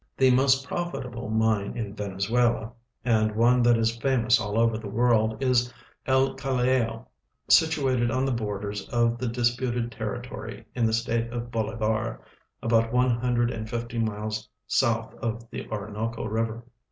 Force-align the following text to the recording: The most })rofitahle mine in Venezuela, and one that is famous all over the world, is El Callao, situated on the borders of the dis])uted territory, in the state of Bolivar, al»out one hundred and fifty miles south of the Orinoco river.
The 0.17 0.31
most 0.31 0.67
})rofitahle 0.69 1.31
mine 1.31 1.77
in 1.77 1.93
Venezuela, 1.95 2.71
and 3.05 3.35
one 3.35 3.61
that 3.61 3.77
is 3.77 3.95
famous 3.99 4.39
all 4.41 4.57
over 4.57 4.75
the 4.75 4.89
world, 4.89 5.37
is 5.43 5.71
El 6.07 6.33
Callao, 6.33 7.05
situated 7.51 8.09
on 8.09 8.25
the 8.25 8.31
borders 8.31 8.89
of 8.89 9.19
the 9.19 9.27
dis])uted 9.27 9.91
territory, 9.95 10.65
in 10.73 10.87
the 10.87 10.91
state 10.93 11.31
of 11.31 11.51
Bolivar, 11.51 12.19
al»out 12.63 12.91
one 12.91 13.11
hundred 13.11 13.51
and 13.51 13.69
fifty 13.69 13.99
miles 13.99 14.49
south 14.65 15.13
of 15.21 15.47
the 15.51 15.69
Orinoco 15.69 16.25
river. 16.25 16.65